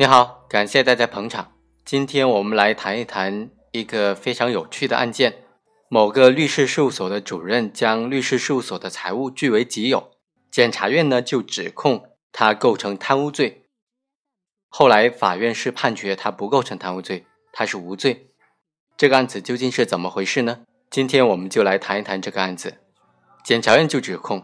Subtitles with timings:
[0.00, 1.52] 你好，感谢大家捧场。
[1.84, 5.44] 今天我们来谈一谈一个非常有趣的案件：
[5.90, 10.12] 某个律师事务所的主任将律师事务所的财物据为己有，
[10.50, 13.66] 检察院呢就指控他构成贪污罪。
[14.70, 18.30] 后来法院是判决他不构成贪污罪，他是无罪。
[18.96, 20.62] 这个案子究竟是怎么回事呢？
[20.88, 22.78] 今天我们就来谈一谈这个案子。
[23.44, 24.42] 检察院就指控，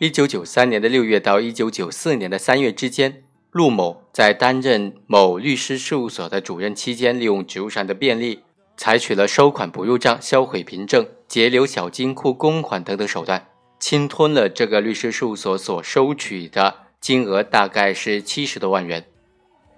[0.00, 3.24] 一九九三年的六月到一九九四年的三月之间。
[3.50, 8.42] 陆某在担任某律师事务所的主任期间，利用职务上的便利，
[8.76, 13.46] 采取了收款不入账、销毁凭证、截留小金库公款等等手段，
[13.78, 19.04] 侵吞了这个律师事务所所收取的金额，大概是七十多万元。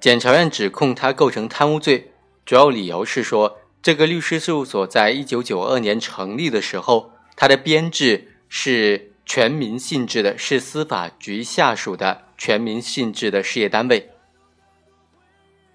[0.01, 2.13] 检察院指控他构成贪污罪，
[2.47, 12.23] 主要理由是说，这个律师事务所在一九九二年成立的时候，它的编制是全民性质的，是司法局下属的。
[12.39, 14.09] 全民性质的事业单位，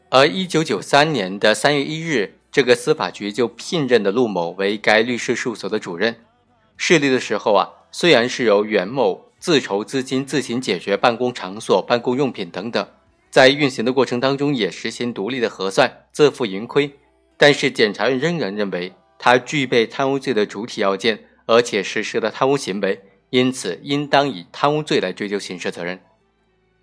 [0.09, 6.17] 而一九九三年的三月一日，这个司法局就聘任的陆某为该律师事务所的主任。
[6.77, 12.87] 设立的时候啊，虽然是由袁某自筹资金、自行解决办公场所、办公用品等等，
[13.29, 16.93] 在运行的过程当中也实行独立的核算、自负盈亏，
[17.35, 25.99] 但是检察院仍然认为他具备贪污罪的主体要件，而且实施了贪污行为，因此应当以贪污罪来追究刑事责任。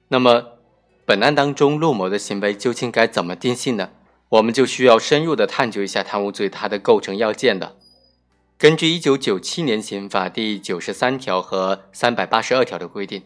[0.09, 0.59] 那么，
[1.05, 3.91] 本案当中陆某的行为究竟该怎么定性呢？
[4.29, 7.75] 我们就需要深入的探究一下贪污罪它的构成要件了。
[8.57, 13.25] 根据一九九七年刑法第九十三条和三百八十二条的规定，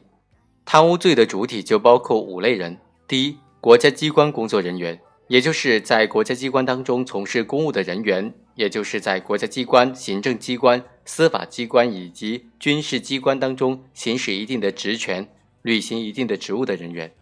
[0.64, 15.28] 贪污罪的主体就包括五类人：第一，国家机关工作人员，也就是在国家机关当中从事公务的人员，也就是在国家机关、行政机关、司法机关以及军事机关当中行使一定的职权。
[15.62, 17.12] 履行一定的职务的人员。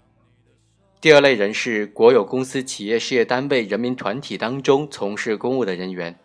[1.04, 6.18] 第二类人是国有公司、企业、事业单位、人民团体当中从事公务的人员，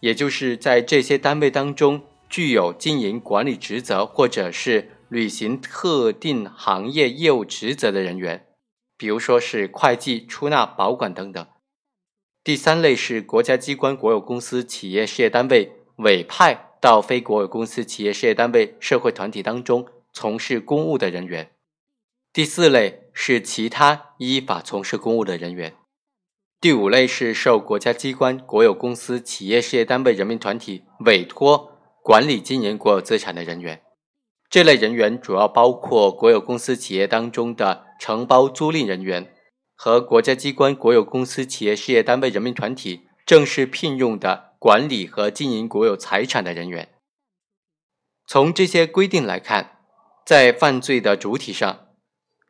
[0.00, 8.44] 也就是在这些单位当中具有经营管理职责或者是履行特定行业业务职责的人员，
[8.98, 11.46] 比如说是会计、出纳、保管等等。
[12.44, 19.86] 第三类是国家机关、国有公司、企业、事业单位委派到非国有公司、企业、事业单位、社会团体当中。
[20.12, 21.50] 从事公务的人员，
[22.38, 25.74] 第四类是其他依法从事公务的人员，
[26.60, 33.82] 第五类是受国家机关、国有公司、企业、事业单位、人民团体委托管理经营国有资产的人员。
[34.48, 39.34] 这类人员主要包括国有公司企业当中的承包租赁人员
[39.74, 46.88] 和国家机关、国有公司、企业、事业单位、人民团体正式聘用的管理和经营国有财产的人员。
[48.28, 49.74] 从这些规定来看。
[50.24, 51.87] 在犯罪的主体上，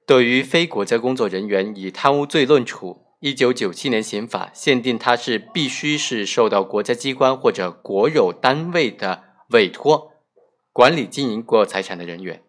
[0.09, 3.05] 对于非国家工作人员以贪污罪论处。
[3.21, 10.13] 一九九七年刑法限定他是必须是受到国家机关或者国有单位的委托
[10.73, 12.43] 管理经营国有财产的人员。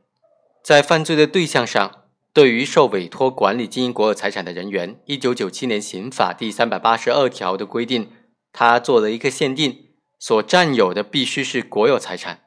[0.64, 8.10] 在犯罪的对象上，对于受委托管理经营国有财产的人员，一九九七年刑法第三百八十二条的规定，
[8.54, 12.40] 他做了一个限定，所占有的必须是国有财产。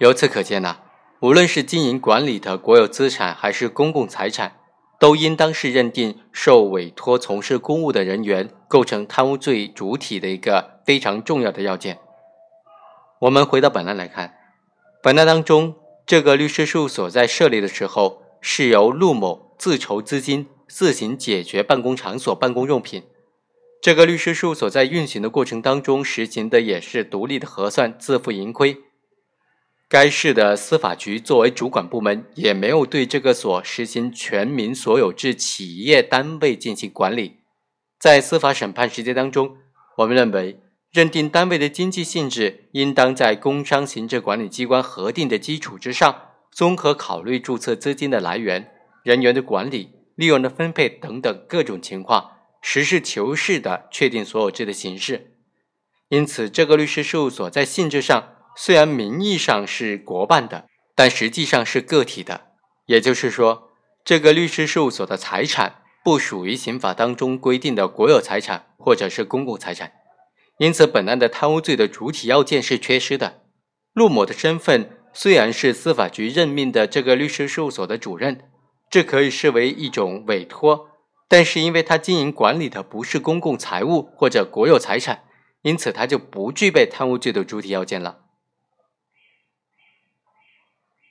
[0.00, 0.80] 由此可见呢。
[1.22, 4.56] 无论是经营管理的国有资产还是公共财产，
[4.98, 11.98] 都应当是认定受委托从事公务的人员构成贪污罪主体的一个非常重要的要件。
[13.20, 14.34] 我们回到本案来看，
[15.02, 15.74] 本案当中，
[16.06, 23.02] 这个律师事务所在设立的时候是由陆某自筹资金、自行解决办公场所、办公用品。
[23.82, 28.78] 这个律师事务所在运行的过程当中实行的也是独立的核算、自负盈亏。
[29.90, 37.38] 该市的司法局作为主管部门，也没有对这个所实行全民所有制企业单位进行管理。
[37.98, 39.56] 在司法审判实践当中，
[39.96, 40.60] 我们认为，
[40.92, 48.70] 认定单位的经济性质，应当在工商行政管理机关核定的基础之上，综合考虑注册资金的来源、
[49.02, 52.30] 人员的管理、利润的分配等等各种情况，
[52.62, 55.32] 实事求是的确定所有制的形式。
[56.10, 58.36] 因此，这个律师事务所在性质上。
[58.56, 62.48] 虽然名义上是国办的，但实际上是个体的。
[62.86, 63.70] 也就是说，
[64.04, 69.92] 这个律师事务所的财产不属于刑法当中规定的国有财产或者是公共财产。
[70.58, 73.42] 因此，本案的贪污罪的主体要件是缺失的。
[73.94, 78.50] 陆某的身份虽然是司法局任命的这个律师事务所的主任，
[78.90, 80.88] 这可以视为一种委托，
[81.28, 85.24] 但是因为他经营管理的不是公共财物或者国有财产，
[85.62, 88.18] 因此他就不具备贪污罪的主体要件了。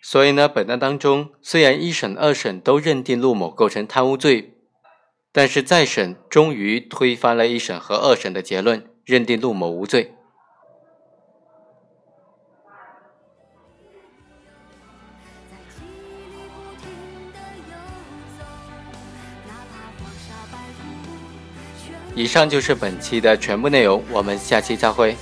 [0.01, 4.55] 所以呢，本案当中虽然一审、二审都认定陆某构成贪污罪，
[5.31, 10.13] 但是再审终于推翻了一审和二审的结论，认定陆某无罪。
[22.15, 25.15] 以上就是本期的全部内容，我们下期再会。